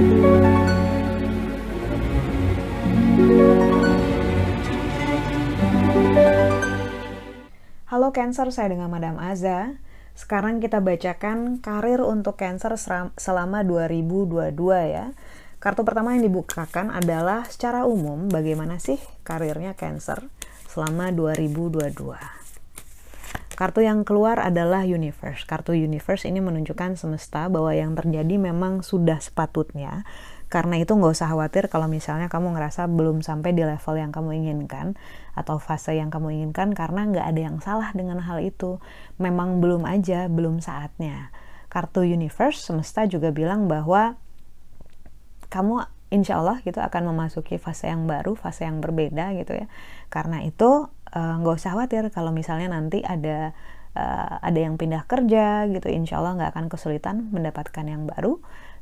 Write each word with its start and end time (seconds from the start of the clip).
Halo 0.00 0.08
Cancer, 8.16 8.48
saya 8.48 8.72
dengan 8.72 8.88
Madam 8.88 9.20
Aza. 9.20 9.76
Sekarang 10.16 10.56
kita 10.64 10.80
bacakan 10.80 11.60
karir 11.60 12.00
untuk 12.00 12.40
Cancer 12.40 12.80
selama 13.20 13.60
2022 13.60 14.56
ya. 14.88 15.12
Kartu 15.60 15.84
pertama 15.84 16.16
yang 16.16 16.24
dibukakan 16.24 16.88
adalah 16.88 17.44
secara 17.44 17.84
umum 17.84 18.32
bagaimana 18.32 18.80
sih 18.80 18.96
karirnya 19.20 19.76
Cancer 19.76 20.24
selama 20.72 21.12
2022. 21.12 22.49
Kartu 23.60 23.84
yang 23.84 24.08
keluar 24.08 24.40
adalah 24.40 24.88
Universe. 24.88 25.44
Kartu 25.44 25.76
Universe 25.76 26.24
ini 26.24 26.40
menunjukkan 26.40 26.96
semesta 26.96 27.44
bahwa 27.52 27.76
yang 27.76 27.92
terjadi 27.92 28.40
memang 28.40 28.80
sudah 28.80 29.20
sepatutnya 29.20 30.08
karena 30.50 30.82
itu 30.82 30.98
nggak 30.98 31.14
usah 31.14 31.30
khawatir 31.30 31.70
kalau 31.70 31.86
misalnya 31.86 32.26
kamu 32.26 32.58
ngerasa 32.58 32.90
belum 32.90 33.22
sampai 33.22 33.54
di 33.54 33.62
level 33.62 33.94
yang 33.94 34.10
kamu 34.10 34.34
inginkan 34.42 34.98
atau 35.38 35.62
fase 35.62 35.94
yang 35.94 36.10
kamu 36.10 36.42
inginkan 36.42 36.74
karena 36.74 37.06
nggak 37.06 37.22
ada 37.22 37.40
yang 37.40 37.56
salah 37.62 37.94
dengan 37.94 38.18
hal 38.18 38.42
itu. 38.42 38.82
Memang 39.22 39.62
belum 39.62 39.86
aja, 39.86 40.26
belum 40.26 40.58
saatnya. 40.58 41.30
Kartu 41.70 42.02
Universe 42.02 42.66
semesta 42.66 43.06
juga 43.06 43.30
bilang 43.30 43.70
bahwa 43.70 44.18
kamu 45.54 45.86
insya 46.10 46.42
Allah 46.42 46.58
gitu 46.66 46.82
akan 46.82 47.14
memasuki 47.14 47.54
fase 47.54 47.86
yang 47.86 48.10
baru, 48.10 48.34
fase 48.34 48.66
yang 48.66 48.82
berbeda 48.82 49.30
gitu 49.38 49.54
ya. 49.54 49.70
Karena 50.10 50.42
itu 50.42 50.90
nggak 51.14 51.54
uh, 51.54 51.58
usah 51.58 51.74
khawatir 51.74 52.06
kalau 52.14 52.30
misalnya 52.30 52.70
nanti 52.70 53.02
ada 53.02 53.50
uh, 53.98 54.38
ada 54.38 54.58
yang 54.58 54.78
pindah 54.78 55.04
kerja 55.10 55.66
gitu, 55.70 55.90
insya 55.90 56.22
Allah 56.22 56.38
nggak 56.38 56.50
akan 56.54 56.66
kesulitan 56.70 57.30
mendapatkan 57.34 57.86
yang 57.86 58.06
baru 58.06 58.38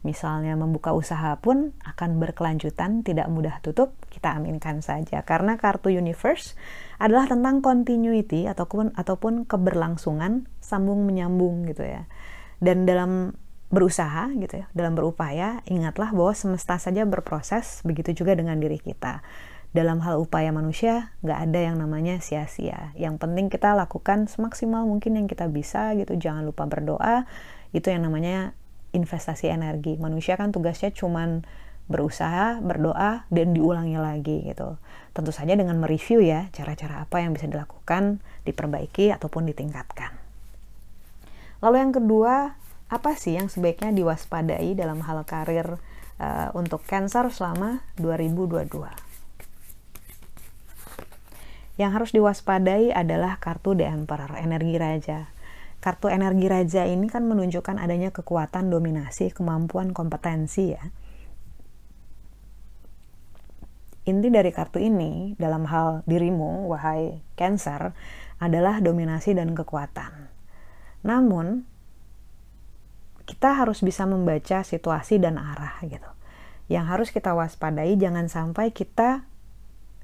misalnya 0.07 0.55
membuka 0.55 0.95
usaha 0.95 1.35
pun 1.43 1.75
akan 1.83 2.23
berkelanjutan, 2.23 3.03
tidak 3.03 3.27
mudah 3.27 3.59
tutup, 3.65 3.99
kita 4.13 4.39
aminkan 4.39 4.79
saja. 4.79 5.27
Karena 5.27 5.59
kartu 5.59 5.91
universe 5.91 6.55
adalah 7.03 7.27
tentang 7.27 7.59
continuity 7.59 8.47
ataupun 8.47 8.95
ataupun 8.95 9.47
keberlangsungan, 9.49 10.47
sambung 10.63 11.03
menyambung 11.03 11.67
gitu 11.67 11.83
ya. 11.83 12.07
Dan 12.63 12.87
dalam 12.87 13.35
berusaha 13.69 14.33
gitu 14.39 14.65
ya, 14.65 14.67
dalam 14.73 14.97
berupaya, 14.97 15.61
ingatlah 15.69 16.15
bahwa 16.15 16.33
semesta 16.33 16.81
saja 16.81 17.05
berproses, 17.05 17.85
begitu 17.85 18.25
juga 18.25 18.33
dengan 18.39 18.57
diri 18.57 18.81
kita. 18.81 19.21
Dalam 19.69 20.01
hal 20.01 20.17
upaya 20.17 20.49
manusia, 20.49 21.13
nggak 21.21 21.39
ada 21.51 21.61
yang 21.61 21.77
namanya 21.77 22.25
sia-sia. 22.25 22.97
Yang 22.97 23.21
penting 23.21 23.53
kita 23.53 23.77
lakukan 23.77 24.25
semaksimal 24.25 24.89
mungkin 24.89 25.21
yang 25.21 25.29
kita 25.29 25.45
bisa 25.53 25.93
gitu. 25.93 26.17
Jangan 26.17 26.49
lupa 26.49 26.65
berdoa, 26.65 27.29
itu 27.77 27.93
yang 27.93 28.09
namanya 28.09 28.57
investasi 28.97 29.53
energi. 29.53 30.01
Manusia 30.01 30.41
kan 30.41 30.57
tugasnya 30.57 30.89
cuman 30.97 31.45
berusaha, 31.89 32.61
berdoa, 32.61 33.29
dan 33.29 33.53
diulangi 33.53 33.97
lagi 33.97 34.45
gitu. 34.49 34.77
Tentu 35.13 35.33
saja 35.33 35.57
dengan 35.57 35.81
mereview 35.81 36.21
ya, 36.21 36.49
cara-cara 36.53 37.05
apa 37.05 37.21
yang 37.25 37.33
bisa 37.37 37.49
dilakukan, 37.49 38.21
diperbaiki, 38.45 39.13
ataupun 39.13 39.49
ditingkatkan. 39.49 40.13
Lalu 41.65 41.77
yang 41.77 41.93
kedua, 41.97 42.35
apa 42.89 43.11
sih 43.17 43.37
yang 43.37 43.53
sebaiknya 43.53 43.93
diwaspadai 43.93 44.73
dalam 44.77 45.05
hal 45.05 45.25
karir 45.29 45.81
uh, 46.21 46.49
untuk 46.57 46.85
Cancer 46.89 47.29
selama 47.33 47.85
2022? 48.01 49.08
Yang 51.79 51.91
harus 51.95 52.11
diwaspadai 52.11 52.91
adalah 52.91 53.39
kartu 53.39 53.79
The 53.79 53.87
Emperor, 53.87 54.35
energi 54.35 54.77
raja 54.77 55.39
kartu 55.79 56.11
energi 56.11 56.51
raja 56.51 56.83
ini 56.91 57.07
kan 57.07 57.23
menunjukkan 57.27 57.79
adanya 57.79 58.11
kekuatan 58.11 58.71
dominasi, 58.71 59.31
kemampuan, 59.31 59.95
kompetensi 59.95 60.75
ya. 60.75 60.85
Inti 64.09 64.29
dari 64.33 64.51
kartu 64.51 64.81
ini 64.81 65.37
dalam 65.37 65.69
hal 65.69 66.03
dirimu, 66.09 66.67
wahai 66.73 67.21
Cancer, 67.37 67.93
adalah 68.41 68.81
dominasi 68.81 69.37
dan 69.37 69.53
kekuatan. 69.53 70.33
Namun, 71.05 71.69
kita 73.29 73.61
harus 73.61 73.85
bisa 73.85 74.09
membaca 74.09 74.65
situasi 74.65 75.21
dan 75.21 75.37
arah 75.37 75.77
gitu. 75.85 76.09
Yang 76.73 76.85
harus 76.89 77.09
kita 77.13 77.37
waspadai 77.37 78.01
jangan 78.01 78.33
sampai 78.33 78.73
kita 78.73 79.29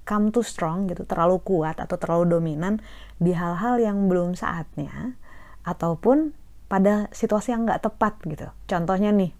come 0.04 0.30
too 0.30 0.44
strong 0.44 0.86
gitu, 0.88 1.08
terlalu 1.08 1.40
kuat 1.40 1.80
atau 1.80 1.96
terlalu 1.96 2.38
dominan 2.38 2.80
di 3.16 3.32
hal-hal 3.32 3.80
yang 3.80 4.06
belum 4.06 4.36
saatnya 4.36 5.16
ataupun 5.64 6.36
pada 6.68 7.08
situasi 7.12 7.52
yang 7.56 7.64
nggak 7.64 7.84
tepat 7.88 8.20
gitu. 8.28 8.48
Contohnya 8.68 9.10
nih, 9.12 9.32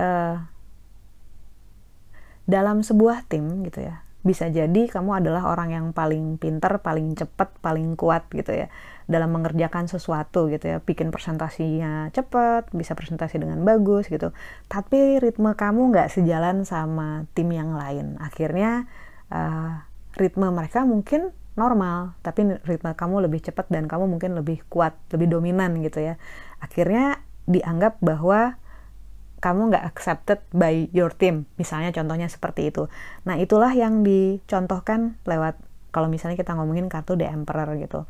uh, 0.00 0.36
dalam 2.48 2.80
sebuah 2.80 3.28
tim 3.28 3.64
gitu 3.68 3.84
ya, 3.84 4.00
bisa 4.24 4.48
jadi 4.48 4.88
kamu 4.88 5.24
adalah 5.24 5.52
orang 5.52 5.70
yang 5.72 5.86
paling 5.92 6.40
pinter, 6.40 6.80
paling 6.80 7.12
cepat, 7.16 7.52
paling 7.60 7.94
kuat 7.94 8.26
gitu 8.32 8.50
ya 8.50 8.68
dalam 9.08 9.32
mengerjakan 9.32 9.88
sesuatu 9.88 10.52
gitu 10.52 10.68
ya, 10.68 10.76
bikin 10.84 11.08
presentasinya 11.08 12.12
cepat, 12.12 12.68
bisa 12.76 12.92
presentasi 12.92 13.40
dengan 13.40 13.64
bagus 13.64 14.08
gitu. 14.12 14.36
Tapi 14.68 15.16
ritme 15.16 15.56
kamu 15.56 15.92
nggak 15.92 16.12
sejalan 16.12 16.68
sama 16.68 17.24
tim 17.32 17.48
yang 17.48 17.72
lain. 17.72 18.20
Akhirnya 18.20 18.84
uh, 19.32 19.84
ritme 20.16 20.48
mereka 20.50 20.82
mungkin 20.82 21.30
normal 21.58 22.14
tapi 22.22 22.58
ritme 22.62 22.94
kamu 22.94 23.26
lebih 23.26 23.50
cepat 23.50 23.66
dan 23.66 23.90
kamu 23.90 24.06
mungkin 24.06 24.38
lebih 24.38 24.62
kuat 24.70 24.94
lebih 25.10 25.30
dominan 25.30 25.78
gitu 25.82 26.02
ya. 26.02 26.14
Akhirnya 26.62 27.22
dianggap 27.48 27.98
bahwa 27.98 28.60
kamu 29.38 29.70
nggak 29.70 29.84
accepted 29.86 30.42
by 30.50 30.90
your 30.90 31.14
team 31.14 31.46
misalnya 31.58 31.94
contohnya 31.94 32.26
seperti 32.30 32.70
itu. 32.70 32.90
Nah 33.26 33.38
itulah 33.38 33.70
yang 33.74 34.02
dicontohkan 34.02 35.18
lewat 35.26 35.58
kalau 35.94 36.10
misalnya 36.10 36.36
kita 36.38 36.54
ngomongin 36.54 36.86
kartu 36.86 37.18
the 37.18 37.26
emperor 37.26 37.66
gitu. 37.78 38.06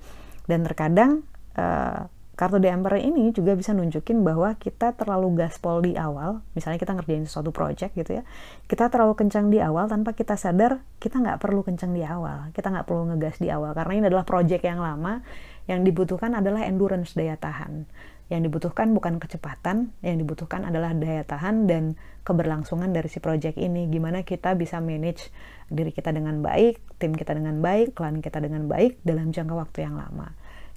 Dan 0.48 0.64
terkadang 0.64 1.24
uh, 1.56 2.08
kartu 2.38 2.62
The 2.62 2.71
Emperor 2.71 3.03
ini 3.03 3.34
juga 3.34 3.59
bisa 3.59 3.75
nunjukin 3.75 4.22
bahwa 4.22 4.54
kita 4.54 4.94
terlalu 4.94 5.43
gaspol 5.43 5.82
di 5.82 5.99
awal, 5.99 6.38
misalnya 6.54 6.78
kita 6.78 6.94
ngerjain 6.94 7.26
sesuatu 7.26 7.50
project 7.50 7.99
gitu 7.99 8.22
ya, 8.22 8.25
kita 8.71 8.87
terlalu 8.94 9.19
kencang 9.19 9.50
di 9.50 9.59
awal 9.59 9.91
tanpa 9.91 10.15
kita 10.15 10.38
sadar 10.38 10.78
kita 11.03 11.19
nggak 11.19 11.43
perlu 11.43 11.66
kencang 11.66 11.91
di 11.91 12.06
awal, 12.06 12.54
kita 12.54 12.71
nggak 12.71 12.87
perlu 12.87 13.10
ngegas 13.10 13.43
di 13.43 13.50
awal, 13.50 13.75
karena 13.75 13.93
ini 13.98 14.04
adalah 14.06 14.22
project 14.22 14.62
yang 14.62 14.78
lama, 14.78 15.27
yang 15.66 15.82
dibutuhkan 15.82 16.38
adalah 16.38 16.62
endurance 16.62 17.19
daya 17.19 17.34
tahan. 17.34 17.91
Yang 18.28 18.53
dibutuhkan 18.53 18.93
bukan 18.93 19.19
kecepatan, 19.19 19.97
yang 20.04 20.21
dibutuhkan 20.21 20.62
adalah 20.62 20.93
daya 20.93 21.25
tahan 21.25 21.65
dan 21.65 21.97
keberlangsungan 22.28 22.93
dari 22.93 23.09
si 23.09 23.25
project 23.25 23.56
ini. 23.56 23.88
Gimana 23.88 24.21
kita 24.21 24.53
bisa 24.53 24.84
manage 24.84 25.32
diri 25.72 25.88
kita 25.97 26.12
dengan 26.12 26.44
baik, 26.44 27.00
tim 27.00 27.16
kita 27.16 27.32
dengan 27.32 27.65
baik, 27.65 27.97
klien 27.97 28.21
kita 28.21 28.44
dengan 28.44 28.69
baik 28.69 29.00
dalam 29.00 29.32
jangka 29.32 29.56
waktu 29.56 29.88
yang 29.88 29.97
lama 29.97 30.28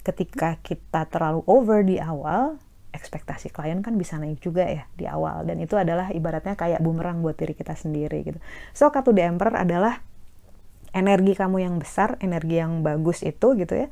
ketika 0.02 0.58
kita 0.62 1.06
terlalu 1.06 1.46
over 1.46 1.86
di 1.86 2.02
awal 2.02 2.58
ekspektasi 2.92 3.48
klien 3.48 3.80
kan 3.80 3.96
bisa 3.96 4.20
naik 4.20 4.38
juga 4.44 4.68
ya 4.68 4.84
di 4.92 5.08
awal 5.08 5.48
dan 5.48 5.56
itu 5.58 5.74
adalah 5.80 6.12
ibaratnya 6.12 6.54
kayak 6.54 6.84
bumerang 6.84 7.24
buat 7.24 7.34
diri 7.40 7.56
kita 7.56 7.72
sendiri 7.72 8.20
gitu. 8.22 8.38
So 8.76 8.92
kartu 8.92 9.16
The 9.16 9.24
Emperor 9.24 9.56
adalah 9.56 10.04
energi 10.92 11.32
kamu 11.32 11.64
yang 11.64 11.74
besar, 11.80 12.20
energi 12.20 12.60
yang 12.60 12.84
bagus 12.84 13.24
itu 13.24 13.56
gitu 13.56 13.74
ya. 13.74 13.88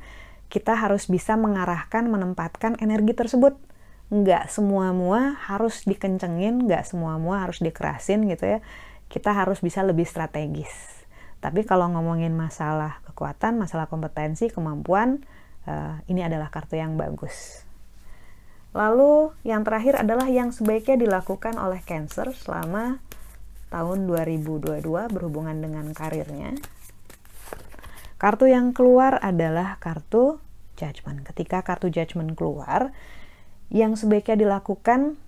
Kita 0.47 0.77
harus 0.77 1.09
bisa 1.09 1.33
mengarahkan, 1.35 2.05
menempatkan 2.07 2.77
energi 2.77 3.17
tersebut. 3.17 3.57
Nggak 4.11 4.51
semua-mua 4.53 5.39
harus 5.49 5.87
dikencengin, 5.87 6.69
nggak 6.69 6.85
semua-mua 6.85 7.41
harus 7.41 7.63
dikerasin 7.63 8.29
gitu 8.29 8.45
ya. 8.45 8.59
Kita 9.09 9.33
harus 9.33 9.59
bisa 9.63 9.81
lebih 9.81 10.05
strategis. 10.05 10.71
Tapi 11.41 11.65
kalau 11.65 11.89
ngomongin 11.89 12.37
masalah 12.37 13.01
kekuatan, 13.09 13.57
masalah 13.57 13.89
kompetensi, 13.89 14.53
kemampuan, 14.53 15.25
uh, 15.67 16.01
ini 16.07 16.21
adalah 16.25 16.49
kartu 16.49 16.79
yang 16.79 16.95
bagus. 16.95 17.67
Lalu 18.71 19.35
yang 19.43 19.67
terakhir 19.67 19.99
adalah 19.99 20.31
yang 20.31 20.55
sebaiknya 20.55 20.95
dilakukan 20.95 21.59
oleh 21.59 21.83
Cancer 21.83 22.31
selama 22.31 23.03
tahun 23.67 24.07
2022 24.07 24.83
berhubungan 25.11 25.59
dengan 25.59 25.91
karirnya. 25.91 26.55
Kartu 28.15 28.47
yang 28.47 28.71
keluar 28.71 29.17
adalah 29.19 29.81
kartu 29.81 30.39
Judgment. 30.79 31.25
Ketika 31.25 31.65
kartu 31.65 31.91
Judgment 31.91 32.37
keluar, 32.37 32.95
yang 33.73 33.99
sebaiknya 33.99 34.39
dilakukan 34.39 35.19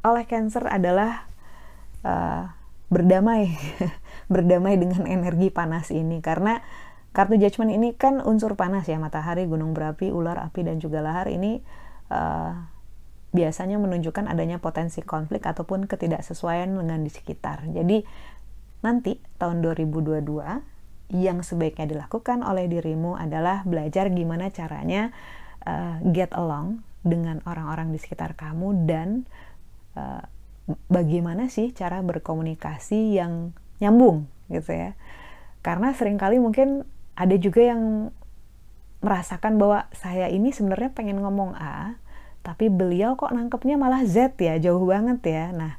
oleh 0.00 0.24
Cancer 0.28 0.64
adalah 0.66 1.28
uh, 2.04 2.52
berdamai, 2.90 3.54
berdamai 4.32 4.76
dengan 4.76 5.08
energi 5.08 5.48
panas 5.48 5.88
ini 5.94 6.18
karena 6.20 6.60
Kartu 7.10 7.34
judgment 7.42 7.74
ini 7.74 7.90
kan 7.98 8.22
unsur 8.22 8.54
panas 8.54 8.86
ya, 8.86 8.94
matahari, 9.02 9.46
gunung 9.50 9.74
berapi, 9.74 10.14
ular, 10.14 10.38
api, 10.38 10.62
dan 10.62 10.78
juga 10.78 11.02
lahar 11.02 11.26
ini 11.26 11.58
uh, 12.10 12.54
biasanya 13.34 13.82
menunjukkan 13.82 14.30
adanya 14.30 14.62
potensi 14.62 15.02
konflik 15.02 15.42
ataupun 15.42 15.90
ketidaksesuaian 15.90 16.70
dengan 16.70 17.02
di 17.02 17.10
sekitar. 17.10 17.66
Jadi 17.70 18.02
nanti 18.86 19.18
tahun 19.42 19.62
2022 19.62 20.22
yang 21.10 21.42
sebaiknya 21.42 21.90
dilakukan 21.90 22.46
oleh 22.46 22.70
dirimu 22.70 23.18
adalah 23.18 23.66
belajar 23.66 24.06
gimana 24.14 24.54
caranya 24.54 25.10
uh, 25.66 25.98
get 26.14 26.30
along 26.38 26.86
dengan 27.02 27.42
orang-orang 27.48 27.90
di 27.90 27.98
sekitar 27.98 28.38
kamu 28.38 28.86
dan 28.86 29.26
uh, 29.98 30.22
bagaimana 30.86 31.50
sih 31.50 31.74
cara 31.74 31.98
berkomunikasi 32.04 33.18
yang 33.18 33.50
nyambung 33.82 34.30
gitu 34.52 34.70
ya 34.70 34.94
karena 35.64 35.92
sering 35.96 36.20
kali 36.20 36.38
mungkin 36.38 36.86
ada 37.20 37.36
juga 37.36 37.60
yang 37.60 38.08
merasakan 39.04 39.60
bahwa 39.60 39.88
saya 39.92 40.32
ini 40.32 40.56
sebenarnya 40.56 40.96
pengen 40.96 41.20
ngomong 41.20 41.52
A 41.56 42.00
tapi 42.40 42.72
beliau 42.72 43.20
kok 43.20 43.36
nangkepnya 43.36 43.76
malah 43.76 44.00
Z 44.08 44.40
ya 44.40 44.56
jauh 44.56 44.80
banget 44.88 45.20
ya. 45.28 45.44
Nah 45.52 45.76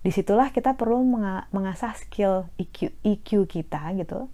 di 0.00 0.08
situlah 0.08 0.48
kita 0.48 0.72
perlu 0.80 1.04
mengasah 1.52 1.92
skill 2.00 2.48
EQ, 2.56 2.96
EQ 3.04 3.44
kita 3.44 3.92
gitu. 4.00 4.32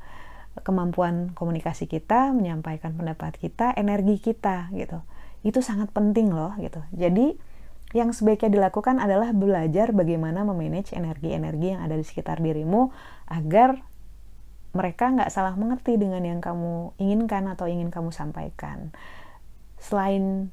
Kemampuan 0.63 1.35
komunikasi 1.35 1.91
kita 1.91 2.31
menyampaikan 2.31 2.95
pendapat 2.95 3.35
kita 3.35 3.75
energi 3.75 4.23
kita 4.23 4.71
gitu. 4.79 5.03
Itu 5.43 5.67
sangat 5.67 5.91
penting 5.91 6.31
loh 6.31 6.55
gitu. 6.63 6.79
Jadi 6.95 7.35
yang 7.95 8.15
sebaiknya 8.15 8.51
dilakukan 8.55 9.03
adalah 9.03 9.35
belajar 9.35 9.91
bagaimana 9.91 10.47
memanage 10.47 10.95
energi-energi 10.95 11.75
yang 11.75 11.83
ada 11.83 11.99
di 11.99 12.07
sekitar 12.07 12.39
dirimu 12.39 12.95
agar 13.27 13.83
mereka 14.75 15.15
nggak 15.15 15.31
salah 15.31 15.55
mengerti 15.55 15.95
dengan 15.95 16.21
yang 16.27 16.43
kamu 16.43 16.99
inginkan 16.99 17.47
atau 17.47 17.71
ingin 17.71 17.95
kamu 17.95 18.11
sampaikan. 18.11 18.91
Selain 19.79 20.51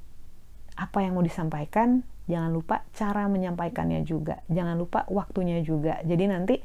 apa 0.77 1.01
yang 1.01 1.17
mau 1.17 1.25
disampaikan, 1.25 2.05
jangan 2.29 2.53
lupa 2.53 2.85
cara 2.93 3.25
menyampaikannya 3.25 4.05
juga. 4.05 4.45
Jangan 4.47 4.77
lupa 4.77 5.09
waktunya 5.09 5.65
juga. 5.65 5.97
Jadi 6.05 6.23
nanti 6.29 6.55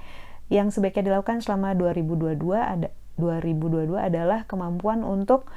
yang 0.53 0.70
sebaiknya 0.70 1.11
dilakukan 1.11 1.43
selama 1.43 1.75
2022 1.75 2.38
ada 2.55 2.88
2022 3.17 3.97
adalah 3.97 4.44
kemampuan 4.44 5.00
untuk 5.00 5.49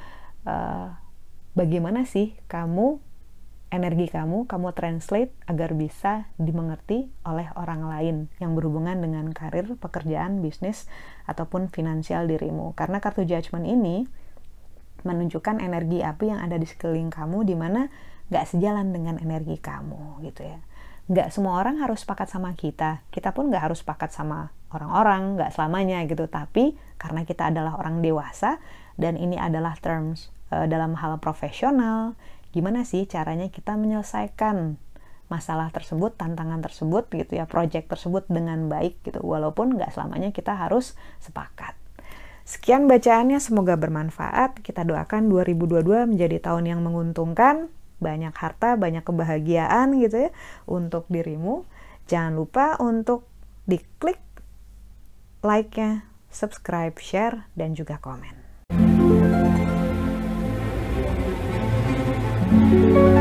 uh, 0.48 0.96
bagaimana 1.52 2.08
sih 2.08 2.32
kamu 2.48 2.98
energi 3.70 4.10
kamu, 4.10 4.50
kamu 4.50 4.74
translate 4.74 5.30
agar 5.46 5.78
bisa 5.78 6.26
dimengerti 6.36 7.06
oleh 7.22 7.48
orang 7.54 7.86
lain 7.86 8.16
yang 8.42 8.58
berhubungan 8.58 8.98
dengan 8.98 9.30
karir, 9.30 9.78
pekerjaan, 9.78 10.42
bisnis, 10.42 10.90
ataupun 11.30 11.70
finansial 11.70 12.26
dirimu. 12.26 12.74
Karena 12.74 12.98
kartu 12.98 13.22
judgment 13.22 13.64
ini 13.64 14.10
menunjukkan 15.06 15.62
energi 15.62 16.02
api 16.02 16.34
yang 16.34 16.42
ada 16.42 16.58
di 16.58 16.66
sekeliling 16.66 17.08
kamu 17.08 17.46
di 17.46 17.54
mana 17.56 17.88
gak 18.28 18.50
sejalan 18.50 18.90
dengan 18.90 19.16
energi 19.22 19.56
kamu 19.56 20.20
gitu 20.26 20.44
ya. 20.44 20.58
Gak 21.10 21.34
semua 21.34 21.58
orang 21.58 21.82
harus 21.82 22.02
sepakat 22.02 22.30
sama 22.30 22.54
kita, 22.54 23.02
kita 23.14 23.34
pun 23.34 23.50
gak 23.50 23.70
harus 23.70 23.82
sepakat 23.82 24.10
sama 24.14 24.50
orang-orang, 24.74 25.38
gak 25.38 25.54
selamanya 25.54 26.02
gitu. 26.06 26.26
Tapi 26.26 26.74
karena 26.98 27.22
kita 27.22 27.50
adalah 27.54 27.78
orang 27.78 28.02
dewasa 28.02 28.58
dan 28.98 29.14
ini 29.14 29.38
adalah 29.38 29.78
terms 29.78 30.30
dalam 30.50 30.98
hal 30.98 31.22
profesional, 31.22 32.18
gimana 32.50 32.82
sih 32.82 33.06
caranya 33.06 33.48
kita 33.48 33.78
menyelesaikan 33.78 34.76
masalah 35.30 35.70
tersebut, 35.70 36.18
tantangan 36.18 36.58
tersebut 36.58 37.06
gitu 37.14 37.38
ya, 37.38 37.46
project 37.46 37.86
tersebut 37.86 38.26
dengan 38.26 38.66
baik 38.66 38.98
gitu, 39.06 39.22
walaupun 39.22 39.78
nggak 39.78 39.94
selamanya 39.94 40.34
kita 40.34 40.58
harus 40.58 40.98
sepakat. 41.22 41.78
Sekian 42.42 42.90
bacaannya, 42.90 43.38
semoga 43.38 43.78
bermanfaat. 43.78 44.58
Kita 44.58 44.82
doakan 44.82 45.30
2022 45.30 46.10
menjadi 46.10 46.42
tahun 46.42 46.66
yang 46.66 46.82
menguntungkan, 46.82 47.70
banyak 48.02 48.34
harta, 48.34 48.74
banyak 48.74 49.06
kebahagiaan 49.06 49.94
gitu 50.02 50.26
ya 50.26 50.30
untuk 50.66 51.06
dirimu. 51.06 51.62
Jangan 52.10 52.34
lupa 52.34 52.74
untuk 52.82 53.22
diklik 53.70 54.18
like-nya, 55.46 56.10
subscribe, 56.26 56.98
share, 56.98 57.46
dan 57.54 57.78
juga 57.78 58.02
komen. 58.02 58.49
Thank 62.70 62.94
you. 62.94 63.19